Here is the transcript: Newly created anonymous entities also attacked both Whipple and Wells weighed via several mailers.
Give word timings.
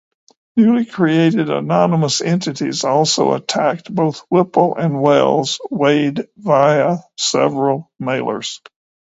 Newly 0.55 0.85
created 0.85 1.51
anonymous 1.51 2.21
entities 2.21 2.83
also 2.83 3.33
attacked 3.33 3.93
both 3.93 4.25
Whipple 4.31 4.75
and 4.75 4.99
Wells 4.99 5.61
weighed 5.69 6.27
via 6.37 6.97
several 7.19 7.91
mailers. 8.01 8.57